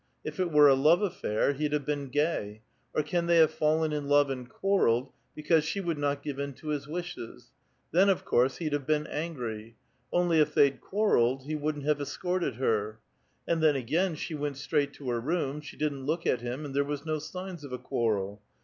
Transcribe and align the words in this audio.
If 0.23 0.39
it 0.39 0.51
were 0.51 0.67
a 0.67 0.73
love 0.73 1.03
affair, 1.03 1.53
he'd 1.53 1.73
have 1.73 1.85
been 1.85 2.09
gay. 2.09 2.63
Or 2.91 3.03
can 3.03 3.27
they 3.27 3.35
have 3.37 3.51
fallen 3.51 3.93
in 3.93 4.07
love 4.07 4.31
and 4.31 4.49
quarrelled, 4.49 5.11
because 5.35 5.63
she 5.63 5.79
would 5.79 5.99
not 5.99 6.23
give 6.23 6.39
in 6.39 6.53
to 6.53 6.69
his 6.69 6.87
wishes? 6.87 7.51
Then, 7.91 8.09
of 8.09 8.25
course, 8.25 8.57
he'd 8.57 8.73
have 8.73 8.87
been 8.87 9.05
angry; 9.05 9.75
only, 10.11 10.39
if 10.39 10.55
they'd 10.55 10.81
quarrelled, 10.81 11.43
he 11.43 11.53
wouldn't 11.55 11.85
have 11.85 12.01
escorted 12.01 12.55
her. 12.55 12.97
And 13.47 13.61
then, 13.61 13.75
again, 13.75 14.15
she 14.15 14.33
went 14.33 14.57
straight 14.57 14.91
to 14.93 15.07
her 15.11 15.19
room, 15.19 15.61
she 15.61 15.77
didn't 15.77 16.07
look 16.07 16.25
at 16.25 16.41
him, 16.41 16.65
and 16.65 16.73
there 16.73 16.83
was 16.83 17.05
no 17.05 17.19
signs 17.19 17.63
of 17.63 17.71
a 17.71 17.77
quarrel. 17.77 18.41